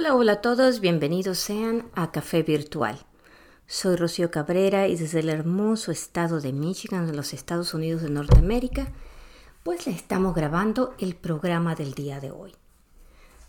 [0.00, 2.98] Hola, hola a todos, bienvenidos sean a Café Virtual.
[3.66, 8.08] Soy Rocío Cabrera y desde el hermoso estado de Michigan, en los Estados Unidos de
[8.08, 8.88] Norteamérica,
[9.62, 12.54] pues le estamos grabando el programa del día de hoy.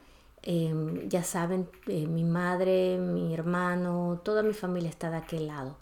[0.44, 5.76] em, ya saben, eh, mi madre, mi hermano, toda mi familia está de aquel lado.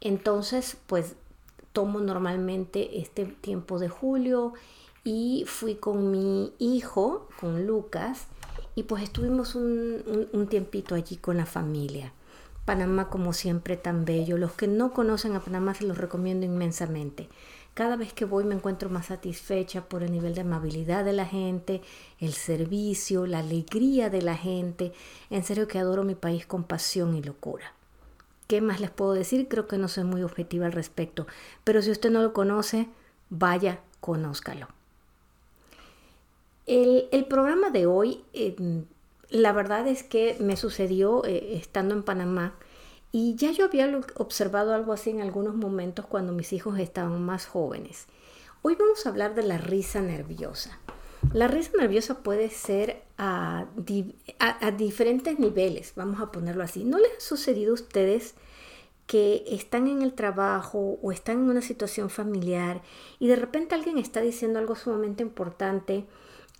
[0.00, 1.14] Entonces, pues
[1.74, 4.54] tomo normalmente este tiempo de julio
[5.04, 8.28] y fui con mi hijo, con Lucas,
[8.74, 12.14] y pues estuvimos un, tiempito allí con la familia.
[12.64, 14.36] Panamá como siempre tan bello.
[14.36, 17.28] Los que no conocen a Panamá se los recomiendo inmensamente.
[17.74, 21.24] Cada vez que voy me encuentro más satisfecha por el nivel de amabilidad de la
[21.24, 21.82] gente,
[22.18, 24.92] el servicio, la alegría de la gente.
[25.30, 27.72] En serio que adoro mi país con pasión y locura.
[28.46, 29.46] ¿Qué más les puedo decir?
[29.48, 31.26] Creo que no soy muy objetiva al respecto.
[31.62, 32.88] Pero si usted no lo conoce,
[33.28, 34.66] vaya, conózcalo.
[36.66, 38.84] El, programa de hoy, em,
[39.30, 42.54] la verdad es que me sucedió eh, estando en Panamá
[43.12, 47.46] y ya yo había observado algo así en algunos momentos cuando mis hijos estaban más
[47.46, 48.06] jóvenes.
[48.62, 50.78] Hoy vamos a hablar de la risa nerviosa.
[51.32, 53.66] La risa nerviosa puede ser a,
[54.38, 56.84] a, diferentes niveles, vamos a ponerlo así.
[56.84, 58.34] ¿No les ha sucedido a ustedes
[59.06, 62.80] que están en el trabajo o están en una situación familiar
[63.18, 66.06] y de repente alguien está diciendo algo sumamente importante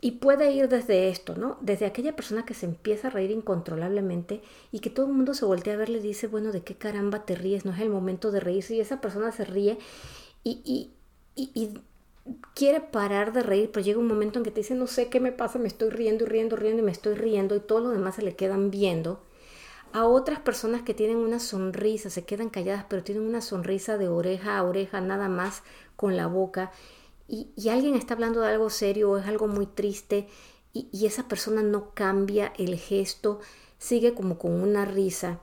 [0.01, 1.59] y puede ir desde esto, ¿no?
[1.61, 5.45] Desde aquella persona que se empieza a reír incontrolablemente y que todo el mundo se
[5.45, 7.67] voltea a ver, le dice, bueno, ¿de qué caramba te ríes?
[7.67, 8.75] No es el momento de reírse.
[8.75, 9.79] Y esa persona se ríe
[10.43, 11.79] y, y, y,
[12.55, 15.21] quiere parar de reír, pero llega un momento en que te dice, no sé qué
[15.21, 17.91] me pasa, me estoy riendo y riendo, riendo y me estoy riendo y todo lo
[17.91, 19.23] demás se le quedan viendo.
[19.93, 24.09] A otras personas que tienen una sonrisa, se quedan calladas, pero tienen una sonrisa de
[24.09, 25.63] oreja a oreja, nada más
[25.97, 26.71] con la boca
[27.31, 30.27] y, alguien está hablando de algo serio o es algo muy triste
[30.73, 33.41] y, esa persona no cambia el gesto,
[33.79, 35.41] sigue como con una risa.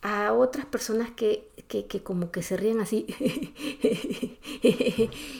[0.00, 3.04] A otras personas que, que, como que se ríen así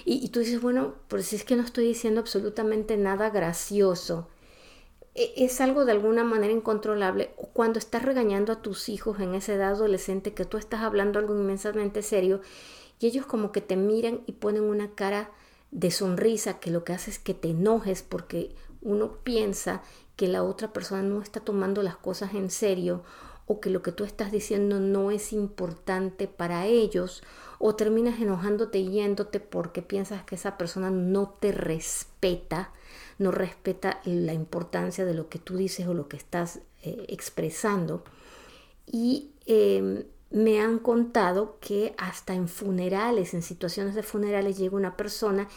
[0.05, 4.29] y, tú dices, bueno, pues es que no estoy diciendo absolutamente nada gracioso.
[5.15, 7.31] E, es algo de alguna manera incontrolable.
[7.53, 11.35] Cuando estás regañando a tus hijos en esa edad adolescente que tú estás hablando algo
[11.35, 12.41] inmensamente serio
[13.01, 15.31] y ellos como que te miran y ponen una cara
[15.71, 19.83] de sonrisa que lo que hace es que te enojes porque uno piensa
[20.17, 23.03] que la otra persona no está tomando las cosas en serio
[23.47, 27.23] o que lo que tú estás diciendo no es importante para ellos
[27.59, 32.73] o terminas enojándote y yéndote porque piensas que esa persona no te respeta,
[33.19, 38.05] no respeta la importancia de lo que tú dices o lo que estás eh, expresando.
[38.87, 44.97] Y em, me han contado que hasta en funerales, en situaciones de funerales, llega una
[44.97, 45.49] persona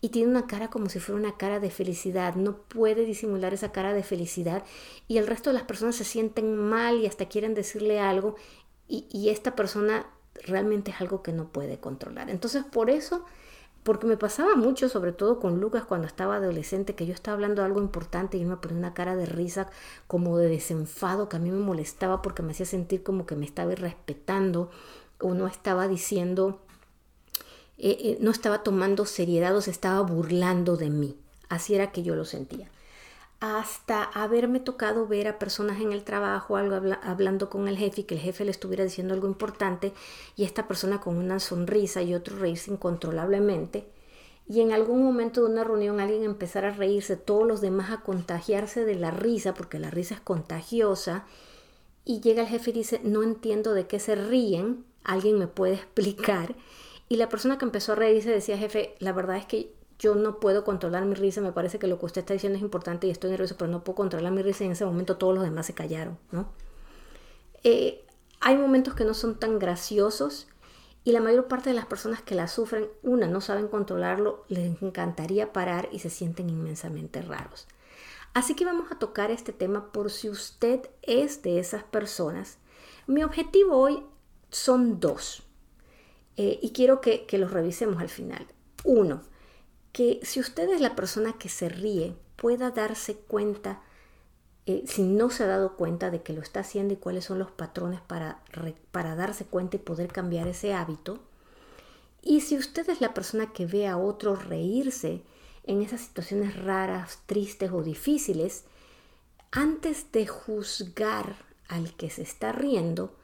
[0.00, 3.72] y tiene una cara como si fuera una cara de felicidad, no puede disimular esa
[3.72, 4.62] cara de felicidad
[5.08, 8.36] y el resto de las personas se sienten mal y hasta quieren decirle algo
[8.86, 10.06] y, y esta persona
[10.46, 12.28] realmente es algo que no puede controlar.
[12.28, 13.24] Entonces por eso
[13.84, 17.62] porque me pasaba mucho, sobre todo con Lucas cuando estaba adolescente, que yo estaba hablando
[17.62, 19.70] de algo importante y él me ponía una cara de risa,
[20.06, 23.44] como de desenfado, que a mí me molestaba porque me hacía sentir como que me
[23.44, 24.70] estaba irrespetando
[25.20, 26.60] o no estaba diciendo,
[27.78, 31.16] eh, eh, no estaba tomando seriedad o se estaba burlando de mí.
[31.48, 32.68] Así era que yo lo sentía
[33.44, 38.04] hasta haberme tocado ver a personas en el trabajo, algo hablando con el jefe y
[38.04, 39.92] que el jefe le estuviera diciendo algo importante
[40.34, 43.86] y esta persona con una sonrisa y otro reírse incontrolablemente.
[44.48, 48.00] y en algún momento de una reunión alguien empezara a reírse, todos los demás a
[48.00, 51.26] contagiarse de la risa, porque la risa es contagiosa,
[52.06, 55.74] y llega el jefe y dice, no entiendo de qué se ríen, alguien me puede
[55.82, 56.54] explicar.
[57.10, 60.38] Y la persona que empezó a reírse decía, jefe, la verdad es que yo no
[60.38, 63.10] puedo controlar mi risa, me parece que lo que usted está diciendo es importante y
[63.10, 65.64] estoy nervioso, pero no puedo controlar mi risa y en ese momento todos los demás
[65.64, 66.50] se callaron, ¿no?
[67.62, 68.04] Eh,
[68.40, 70.46] hay momentos que no son tan graciosos
[71.04, 74.82] y la mayor parte de las personas que la sufren, una, no saben controlarlo, les
[74.82, 77.66] encantaría parar y se sienten inmensamente raros.
[78.34, 82.58] Así que vamos a tocar este tema por si usted es de esas personas.
[83.06, 84.02] Mi objetivo hoy
[84.50, 85.44] son dos
[86.36, 88.46] eh, y quiero que, que los revisemos al final.
[88.84, 89.22] Uno,
[89.94, 93.80] que si usted es la persona que se ríe, pueda darse cuenta,
[94.66, 97.38] eh, si no se ha dado cuenta de que lo está haciendo y cuáles son
[97.38, 98.42] los patrones para,
[98.90, 101.20] para darse cuenta y poder cambiar ese hábito.
[102.22, 105.22] Y si usted es la persona que ve a otros reírse
[105.62, 108.64] en esas situaciones raras, tristes o difíciles,
[109.52, 111.36] antes de juzgar
[111.68, 113.14] al que se está riendo,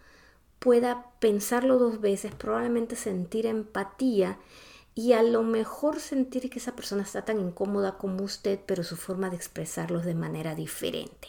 [0.61, 4.39] pueda pensarlo dos veces, probablemente sentir empatía
[5.01, 8.97] y a lo mejor sentir que esa persona está tan incómoda como usted, pero su
[8.97, 11.29] forma de expresarlos de manera diferente.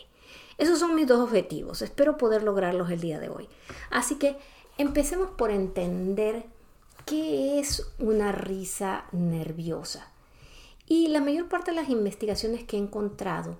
[0.58, 1.82] Esos son mis dos objetivos.
[1.82, 3.48] Espero poder lograrlos el día de hoy.
[3.90, 4.36] Así que
[4.78, 6.44] empecemos por entender
[7.06, 10.12] qué es una risa nerviosa.
[10.86, 13.58] Y la mayor parte de las investigaciones que he encontrado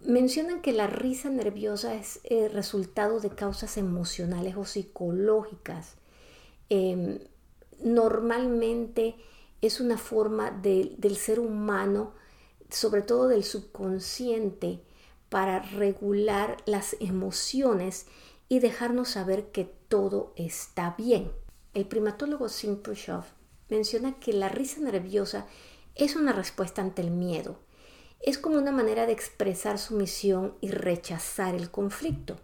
[0.00, 5.94] mencionan que la risa nerviosa es el resultado de causas emocionales o psicológicas.
[6.70, 7.20] Em,
[7.82, 9.16] normalmente
[9.60, 12.12] es una forma del ser humano,
[12.70, 14.80] sobre todo del subconsciente,
[15.28, 18.06] para regular las emociones
[18.48, 21.32] y dejarnos saber que todo está bien.
[21.74, 22.82] El primatólogo Sim
[23.68, 25.46] menciona que la risa nerviosa
[25.94, 27.58] es una respuesta ante el miedo.
[28.20, 32.36] Es como una manera de expresar sumisión y rechazar el conflicto.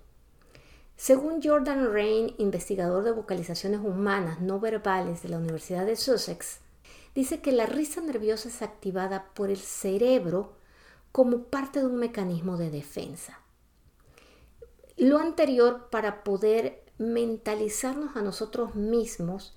[0.96, 6.60] Según Jordan Rain, investigador de vocalizaciones humanas no verbales de la Universidad de Sussex,
[7.14, 10.52] dice que la risa nerviosa es activada por el cerebro
[11.12, 13.40] como parte de un mecanismo de defensa.
[14.96, 19.56] Lo anterior para poder mentalizarnos a nosotros mismos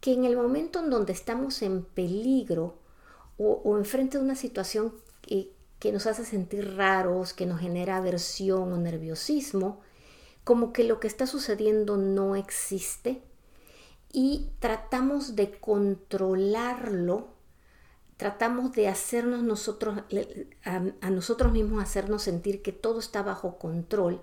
[0.00, 2.78] que en el momento en donde estamos en peligro
[3.38, 8.76] o, enfrente de una situación que nos hace sentir raros, que nos genera aversión o
[8.78, 9.80] nerviosismo,
[10.46, 13.20] como que lo que está sucediendo no existe
[14.12, 17.30] y tratamos de controlarlo,
[18.16, 20.04] tratamos de hacernos nosotros,
[20.64, 24.22] a, nosotros mismos hacernos sentir que todo está bajo control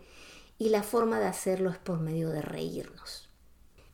[0.58, 3.28] y la forma de hacerlo es por medio de reírnos.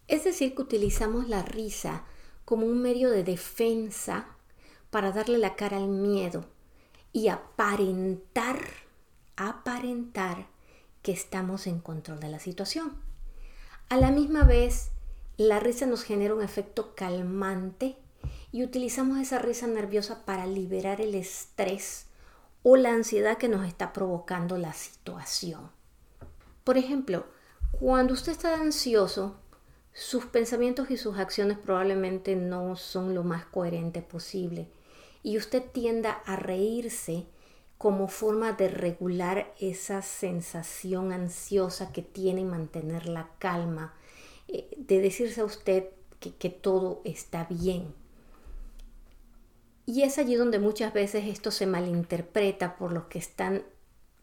[0.08, 2.06] Es decir, que utilizamos la risa
[2.46, 4.28] como un medio de defensa
[4.92, 6.46] para darle la cara al miedo
[7.12, 8.60] y aparentar,
[9.36, 10.59] aparentar
[11.02, 12.96] que estamos en control de la situación.
[13.90, 14.92] A la misma vez,
[15.38, 17.98] la risa nos genera un efecto calmante
[18.52, 22.08] y utilizamos esa risa nerviosa para liberar el estrés
[22.64, 25.72] o la ansiedad que nos está provocando la situación.
[26.64, 27.26] Por ejemplo,
[27.72, 29.40] cuando usted está ansioso,
[29.94, 34.70] sus pensamientos y sus acciones probablemente no son lo más coherente posible
[35.24, 37.26] y usted tienda a reírse
[37.80, 43.94] como forma de regular esa sensación ansiosa que tiene y mantener la calma,
[44.50, 45.86] eh, de decirse a usted
[46.20, 47.96] que, que todo está bien.
[49.86, 53.64] Y es allí donde muchas veces esto se malinterpreta por los que están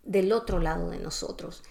[0.04, 1.64] del otro lado de nosotros.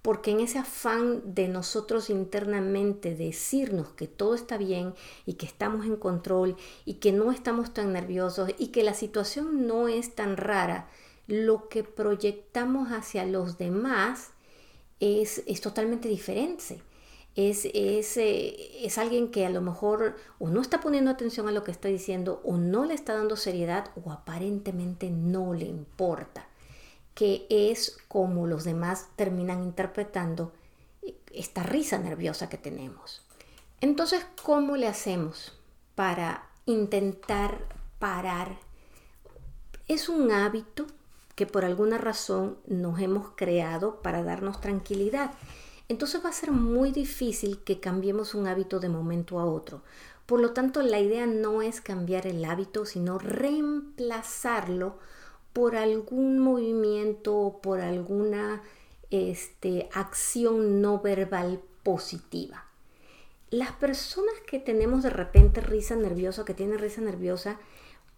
[0.00, 4.94] Porque en ese afán de nosotros internamente decirnos que todo está bien
[5.26, 9.66] y que estamos en control y que no estamos tan nerviosos y que la situación
[9.66, 10.88] no es tan rara,
[11.26, 14.30] lo que proyectamos hacia los demás
[15.00, 16.80] es, totalmente diferente.
[17.34, 21.52] Es, es, eh, es, alguien que a lo mejor o no está poniendo atención a
[21.52, 26.46] lo que está diciendo o no le está dando seriedad o aparentemente no le importa,
[27.14, 30.52] que es como los demás terminan interpretando
[31.32, 33.22] esta risa nerviosa que tenemos.
[33.80, 35.58] Entonces, ¿cómo le hacemos
[35.94, 37.66] para intentar
[37.98, 38.58] parar?
[39.88, 40.86] Es un hábito
[41.42, 45.32] que por alguna razón nos hemos creado para darnos tranquilidad.
[45.88, 49.82] Entonces va a ser muy difícil que cambiemos un hábito de momento a otro.
[50.24, 55.00] Por lo tanto, la idea no es cambiar el hábito, sino reemplazarlo
[55.52, 58.62] por algún movimiento o por alguna
[59.10, 62.66] este, acción no verbal positiva.
[63.50, 67.58] Las personas que tenemos de repente risa nerviosa, que tienen risa nerviosa,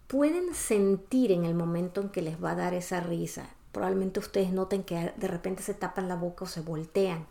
[0.07, 3.49] pueden sentir en el momento en que les va a dar esa risa.
[3.73, 7.27] Probablemente ustedes noten que de repente se tapan la boca o se voltean.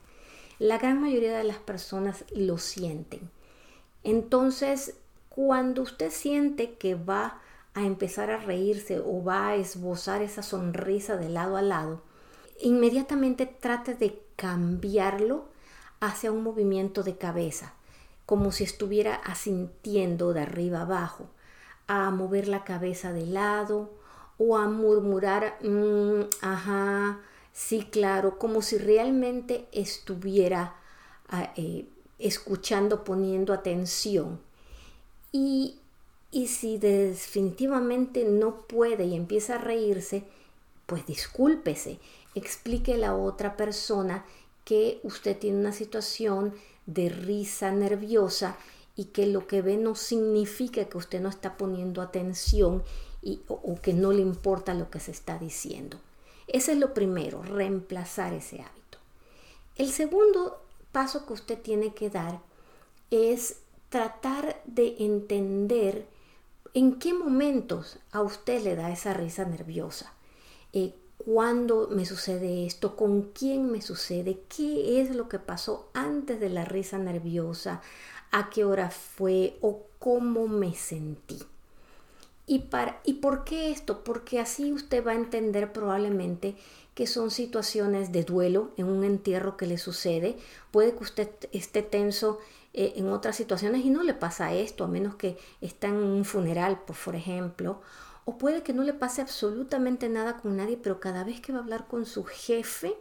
[0.60, 3.30] La gran mayoría de las personas lo sienten.
[4.04, 4.96] Entonces,
[5.30, 7.42] cuando usted siente que va
[7.74, 12.02] a empezar a reírse o va a esbozar esa sonrisa de lado a lado,
[12.62, 15.46] inmediatamente trate de cambiarlo
[16.00, 17.74] hacia un movimiento de cabeza,
[18.26, 21.30] como si estuviera asintiendo de arriba abajo,
[21.88, 23.92] a mover la cabeza de lado
[24.38, 27.20] o a murmurar, mm, ajá,
[27.52, 30.76] sí, claro, como si realmente estuviera
[31.30, 31.86] ah, eh,
[32.20, 34.40] escuchando, poniendo atención.
[35.32, 35.80] Y
[36.34, 40.24] y si definitivamente no puede y empieza a reírse,
[40.88, 42.00] pues discúlpese,
[42.34, 44.26] explique a la otra persona
[44.66, 46.56] que usted tiene una situación
[46.88, 48.58] de risa nerviosa
[48.96, 52.84] y que lo que ve no significa que usted no está poniendo atención
[53.22, 55.98] y, o, que no le importa lo que se está diciendo.
[56.48, 58.98] Ese es lo primero, reemplazar ese hábito.
[59.76, 62.40] El segundo paso que usted tiene que dar
[63.10, 63.58] es
[63.90, 66.08] tratar de entender
[66.76, 70.12] ¿En qué momentos a usted le da esa risa nerviosa?
[70.74, 72.96] Eh, ¿Cuándo me sucede esto?
[72.96, 74.42] ¿Con quién me sucede?
[74.50, 77.84] ¿Qué es lo que pasó antes de la risa nerviosa?
[78.36, 79.58] ¿A qué hora fue?
[79.62, 81.38] ¿O cómo me sentí?
[82.48, 84.04] ¿Y, para, ¿Y por qué esto?
[84.04, 86.56] Porque así usted va a entender probablemente
[86.96, 90.36] que son situaciones de duelo en un entierro que le sucede.
[90.72, 92.40] Puede que usted esté tenso
[92.74, 96.26] eh, en otras situaciones y no le pasa esto, a menos que está en un
[96.26, 97.82] funeral, por ejemplo.
[98.26, 101.60] O puede que no le pase absolutamente nada con nadie, pero cada vez que va
[101.60, 102.96] a hablar con su jefe,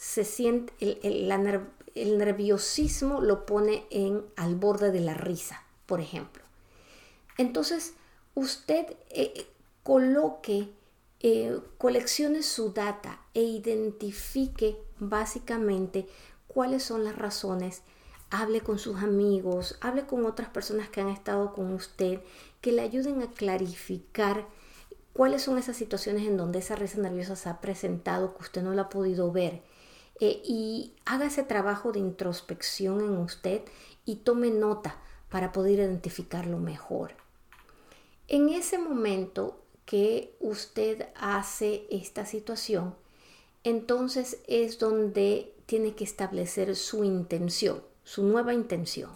[0.00, 0.72] se siente
[1.02, 1.30] el,
[1.94, 6.42] nerviosismo lo pone en al borde de la risa, por ejemplo.
[7.38, 7.94] Entonces,
[8.34, 9.46] usted eh,
[9.82, 10.68] coloque,
[11.20, 16.06] eh, coleccione su data e identifique básicamente
[16.46, 17.82] cuáles son las razones
[18.30, 22.20] hable con sus amigos, hable con otras personas que han estado con usted,
[22.60, 24.46] que le ayuden a clarificar
[25.12, 28.72] cuáles son esas situaciones en donde esa risa nerviosa se ha presentado que usted no
[28.72, 29.62] la ha podido ver.
[30.20, 33.62] Eh, y haga ese trabajo de introspección en usted
[34.04, 35.00] y tome nota
[35.30, 37.12] para poder identificarlo mejor.
[38.28, 42.94] En ese momento que usted hace esta situación,
[43.64, 49.10] entonces es donde tiene que establecer su intención su nueva intención.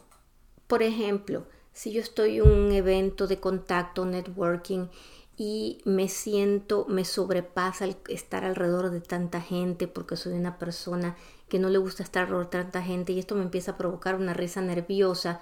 [0.69, 4.87] Por ejemplo, si yo estoy en un evento de contacto, networking,
[5.37, 11.17] y me siento, me sobrepasa el estar alrededor de tanta gente porque soy una persona
[11.49, 14.15] que no le gusta estar alrededor de tanta gente y esto me empieza a provocar
[14.15, 15.41] una risa nerviosa,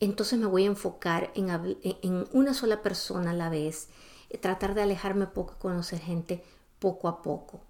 [0.00, 1.48] entonces me voy a enfocar en,
[1.82, 3.88] en una sola persona a la vez,
[4.40, 6.42] tratar de alejarme poco, conocer gente
[6.78, 7.60] poco a poco.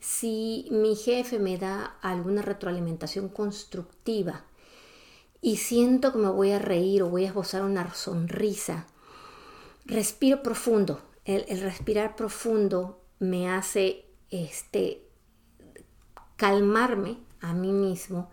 [0.00, 4.44] Si mi jefe me da alguna retroalimentación constructiva,
[5.44, 8.86] y siento que me voy a reír o voy a esbozar una sonrisa,
[9.86, 11.00] respiro profundo.
[11.24, 15.02] El, respirar profundo me hace este,
[16.36, 18.30] calmarme a mí mismo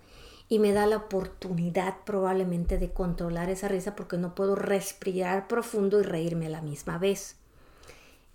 [0.47, 5.99] y me da la oportunidad probablemente de controlar esa risa porque no puedo respirar profundo
[5.99, 7.35] y reírme a la misma vez.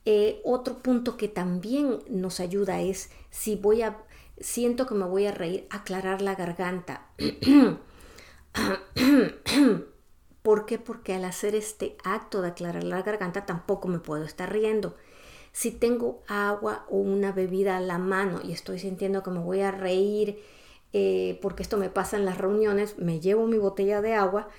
[0.04, 3.98] Eh, otro punto que también nos ayuda es si voy a,
[4.38, 7.08] siento que me voy a reír, aclarar la garganta.
[10.44, 10.78] ¿Por qué?
[10.78, 14.94] Porque al hacer este acto de aclarar la garganta tampoco me puedo estar riendo.
[15.52, 19.62] Si tengo agua o una bebida a la mano y estoy sintiendo que me voy
[19.62, 20.42] a reír,
[20.92, 24.50] eh, porque esto me pasa en las reuniones, me llevo mi botella de agua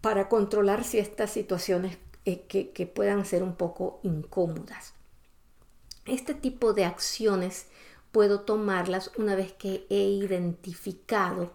[0.00, 4.94] para controlar si estas situaciones eh, que, que puedan ser un poco incómodas.
[6.06, 7.66] Este tipo de acciones
[8.12, 11.52] puedo tomarlas una vez que he identificado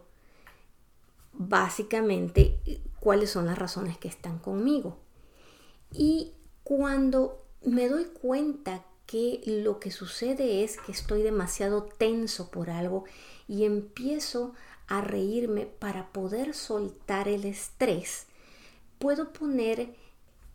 [1.34, 2.60] básicamente
[3.00, 4.98] cuáles son las razones que están conmigo.
[5.92, 12.70] Y cuando me doy cuenta que lo que sucede es que estoy demasiado tenso por
[12.70, 13.06] algo
[13.48, 14.54] y empiezo
[14.88, 18.28] a reírme para poder soltar el estrés,
[19.00, 19.96] puedo poner,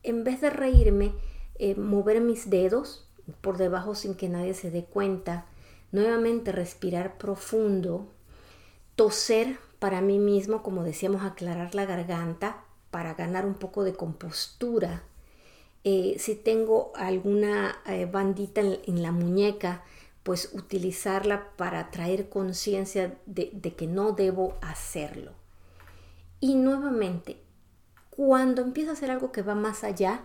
[0.03, 1.15] en vez de reírme,
[1.57, 3.09] eh, mover mis dedos
[3.41, 5.47] por debajo sin que nadie se dé cuenta,
[5.93, 8.09] nuevamente respirar profundo,
[8.97, 15.03] toser para mí mismo, como decíamos, aclarar la garganta para ganar un poco de compostura.
[15.85, 19.85] Eh, si tengo alguna eh, bandita en, la muñeca,
[20.23, 25.33] pues utilizarla para traer conciencia de, de que no debo hacerlo.
[26.41, 27.37] Y nuevamente,
[28.09, 30.23] cuando empiezo a hacer algo que va más allá,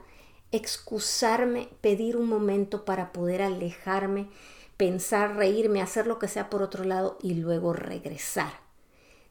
[0.53, 4.29] excusarme, pedir un momento para poder alejarme,
[4.77, 8.68] pensar, reírme, hacer lo que sea por otro lado y luego regresar.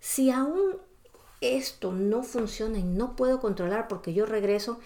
[0.00, 0.76] Si aún
[1.40, 4.78] esto no funciona y no puedo controlar porque yo regreso,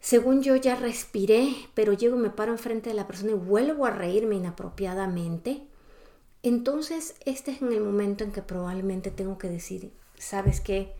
[0.00, 3.86] según yo ya respiré, pero llego y me paro enfrente de la persona y vuelvo
[3.86, 5.62] a reírme inapropiadamente,
[6.42, 10.92] entonces este es el momento en que probablemente tengo que decir, ¿sabes qué?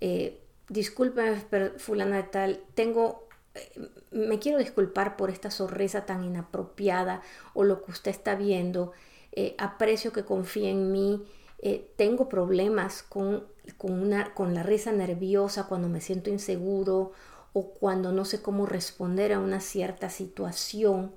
[0.00, 1.42] Eh, discúlpame,
[1.78, 7.22] fulana de tal, tengo eh, me quiero disculpar por esta sonrisa tan inapropiada
[7.54, 8.92] o lo que usted está viendo.
[9.32, 11.24] Eh, aprecio que confíe en mí.
[11.60, 13.44] Eh, tengo problemas con,
[13.76, 17.12] con, una, con la risa nerviosa cuando me siento inseguro
[17.52, 21.12] o cuando no sé cómo responder a una cierta situación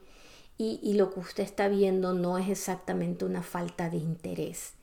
[0.58, 4.74] y, lo que usted está viendo no es exactamente una falta de interés.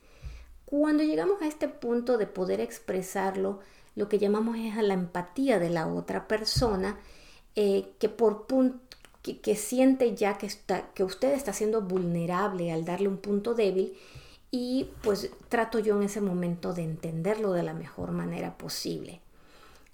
[0.64, 3.60] Cuando llegamos a este punto de poder expresarlo,
[3.94, 6.98] lo que llamamos es a la empatía de la otra persona,
[7.54, 8.46] eh, que por
[9.22, 13.96] que, siente ya que, está, que usted está siendo vulnerable al darle un punto débil
[14.50, 19.20] y pues trato yo en ese momento de entenderlo de la mejor manera posible.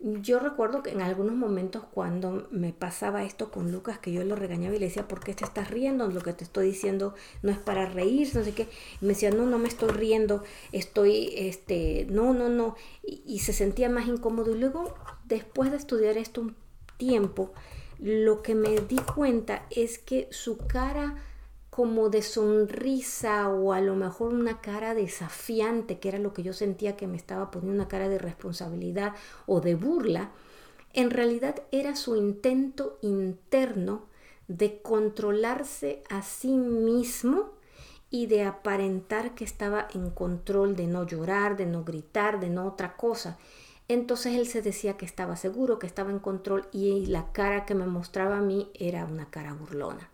[0.00, 4.36] Yo recuerdo que en algunos momentos cuando me pasaba esto con Lucas, que yo lo
[4.36, 6.08] regañaba y le decía, ¿por qué te estás riendo?
[6.08, 8.68] Lo que te estoy diciendo no es para reír, no sé qué.
[9.00, 10.42] me decía, no, no me estoy riendo,
[10.72, 12.76] estoy, este, no, no, no.
[13.02, 14.54] Y se sentía más incómodo.
[14.54, 14.94] Y luego,
[15.24, 16.56] después de estudiar esto un
[16.98, 17.52] tiempo,
[17.98, 21.16] lo que me di cuenta es que su cara
[21.74, 26.52] como de sonrisa o a lo mejor una cara desafiante, que era lo que yo
[26.52, 29.14] sentía que me estaba poniendo una cara de responsabilidad
[29.46, 30.30] o de burla,
[30.92, 34.04] en realidad era su intento interno
[34.46, 37.50] de controlarse a sí mismo
[38.08, 42.66] y de aparentar que estaba en control, de no llorar, de no gritar, de no
[42.66, 43.36] otra cosa.
[43.88, 47.74] Entonces él se decía que estaba seguro, que estaba en control y la cara que
[47.74, 50.13] me mostraba a mí era una cara burlona.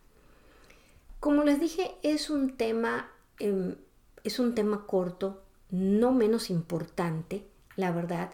[1.21, 3.77] Como les dije, es un tema, em,
[4.25, 7.45] es un tema corto, no menos importante,
[7.77, 8.31] la verdad.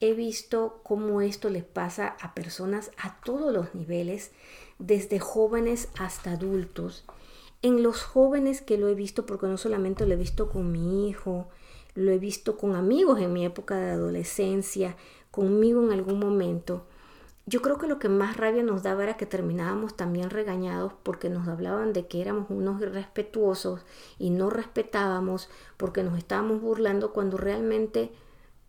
[0.00, 4.32] He visto cómo esto les pasa a personas a todos los niveles,
[4.78, 7.04] desde jóvenes hasta adultos.
[7.60, 11.10] En los jóvenes que lo he visto, porque no solamente lo he visto con mi
[11.10, 11.48] hijo,
[11.94, 14.96] lo he visto con amigos en mi época de adolescencia,
[15.30, 16.86] conmigo en algún momento.
[17.44, 21.28] Yo creo que lo que más rabia nos daba era que terminábamos también regañados porque
[21.28, 23.84] nos hablaban de que éramos unos irrespetuosos
[24.16, 28.12] y no respetábamos porque nos estábamos burlando cuando realmente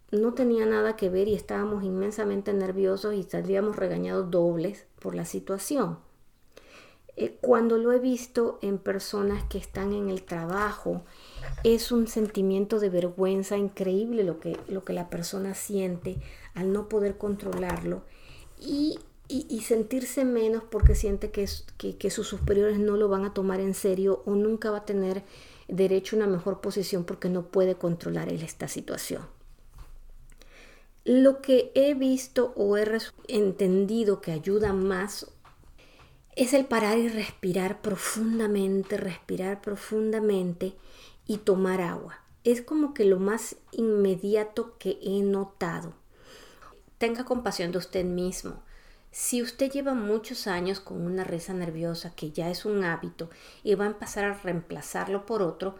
[0.10, 5.26] no tenía nada que ver y estábamos inmensamente nerviosos y salíamos regañados dobles por la
[5.26, 6.00] situación.
[7.16, 11.04] Eh, cuando lo he visto en personas que están en el trajo,
[11.64, 16.18] es un sentimiento de vergüenza increíble lo que, lo que la persona siente
[16.56, 18.02] al no poder controlarlo
[18.64, 19.00] y,
[19.62, 21.48] sentirse menos porque siente que,
[22.10, 25.24] sus superiores no lo van a tomar en serio o nunca va a tener
[25.68, 29.24] derecho a una mejor posición porque no puede controlar esta situación.
[31.06, 32.88] Lo que he visto o he
[33.28, 35.28] entendido que ayuda más
[36.36, 40.74] es el parar y respirar profundamente, respirar profundamente
[41.28, 42.20] y tomar agua.
[42.44, 45.94] Es como que lo más inmediato que he notado.
[47.04, 48.64] Tenga compasión de usted mismo.
[49.12, 53.30] Si usted lleva muchos años con una risa nerviosa que ya es un hábito
[53.62, 55.76] y va a empezar a reemplazarlo por otro,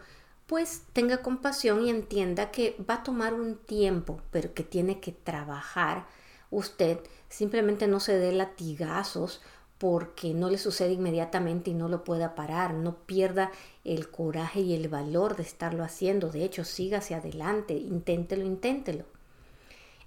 [0.46, 5.12] pues tenga compasión y entienda que va a tomar un tiempo, pero que tiene que
[5.12, 6.04] trabajar
[6.50, 7.00] usted.
[7.30, 9.40] Simplemente no se dé latigazos
[9.78, 13.50] porque no le sucede inmediatamente y no lo pueda parar, no pierda
[13.82, 19.13] el coraje y el valor de estarlo haciendo, de hecho, siga hacia adelante, inténtelo, inténtelo.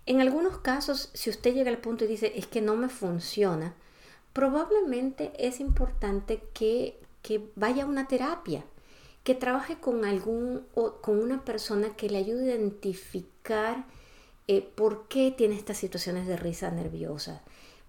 [0.07, 3.75] En algunos casos, si usted llega al punto y dice, es que no me funciona,
[4.31, 8.63] probablemente es importante que, que vaya a una terapia,
[9.25, 13.85] que trabaje con algún o con una persona que le ayude a identificar
[14.47, 17.41] eh, por qué tiene estas situaciones de risa nerviosa.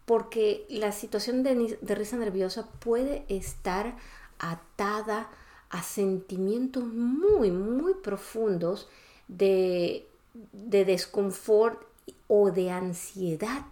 [0.04, 3.96] Porque la situación de, risa nerviosa puede estar
[4.40, 5.30] atada
[5.70, 8.88] a sentimientos muy, muy profundos
[9.28, 11.87] de, de desconfort
[12.26, 13.66] o de ansiedad.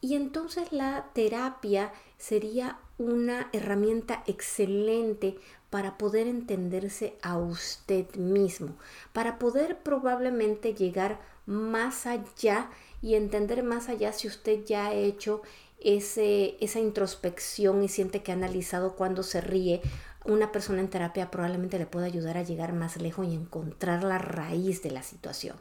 [0.00, 5.38] Y entonces la terapia sería una herramienta excelente
[5.70, 8.76] para poder entenderse a usted mismo,
[9.12, 12.70] para poder probablemente llegar más allá
[13.02, 15.42] y entender más allá si usted ya ha hecho
[15.80, 19.80] ese, esa introspección y siente que ha analizado cuando se ríe,
[20.24, 24.18] una persona en terapia probablemente le pueda ayudar a llegar más lejos y encontrar la
[24.18, 25.56] raíz de la situación.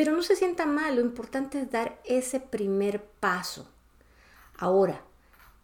[0.00, 3.68] Pero no se sienta mal, lo importante es dar ese primer paso.
[4.56, 5.02] Ahora,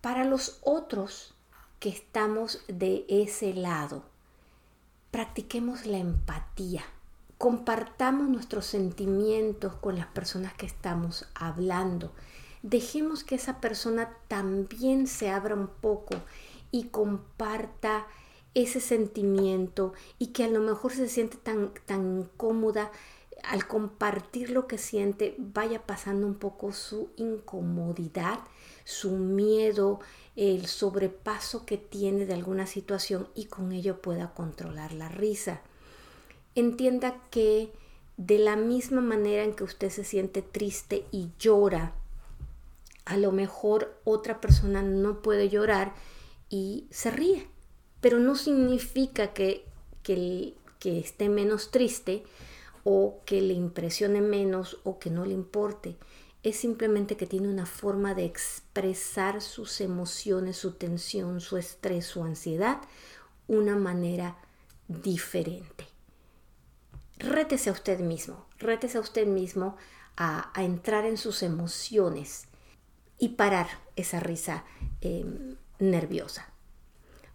[0.03, 1.35] Para los otros
[1.81, 4.03] que estamos de ese lado,
[5.11, 6.85] practiquemos la empatía.
[7.39, 12.13] Compartamos nuestros sentimientos con las personas que estamos hablando.
[12.61, 16.15] Dejemos que esa persona también se abra un poco
[16.71, 18.07] y comparta
[18.53, 22.93] ese sentimiento y que a lo mejor se siente tan, tan incómoda
[23.47, 28.41] al compartir lo que siente vaya pasando un poco su incomodidad,
[28.85, 30.01] su miedo,
[30.35, 35.61] el sobrepaso que tiene de alguna situación y con ello pueda controlar la risa.
[36.55, 37.73] Entienda que
[38.17, 41.93] de la misma manera en que usted se siente triste y llora,
[43.05, 45.95] a lo mejor otra persona no puede llorar
[46.49, 47.47] y se ríe,
[48.01, 49.65] pero no significa que,
[50.03, 52.23] que, esté menos triste
[52.89, 55.97] o que le impresione menos o que no le importe
[56.45, 62.23] es simplemente que tiene una forma de expresar sus emociones, su tensión, su estrés, su
[62.23, 62.81] ansiedad,
[63.49, 64.39] una manera
[64.87, 65.89] diferente.
[67.19, 69.77] Rétese a usted mismo, rétese a usted mismo
[70.17, 72.47] a, entrar en sus emociones
[73.19, 74.65] y parar esa risa
[75.01, 76.53] em, nerviosa.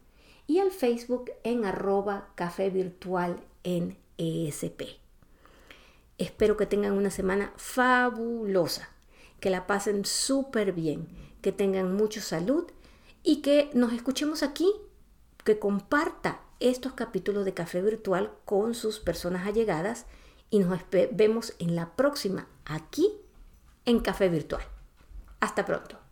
[0.46, 4.82] y al Facebook en arroba café virtual en ESP.
[6.18, 8.88] Espero que tengan una semana fabulosa,
[9.40, 11.08] que la pasen súper bien,
[11.42, 12.66] que tengan mucha salud
[13.22, 14.72] y que nos escuchemos aquí,
[15.44, 20.06] que comparta estos capítulos de Café Virtual con sus personas allegadas
[20.50, 20.80] y nos
[21.12, 23.10] vemos en la próxima aquí
[23.84, 24.62] en Café Virtual.
[25.40, 26.05] Hasta pronto.